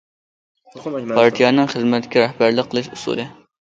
پارتىيەنىڭ 0.77 1.71
خىزمەتكە 1.77 2.27
رەھبەرلىك 2.27 2.75
قىلىش 2.75 2.95
ئۇسۇلى. 2.95 3.33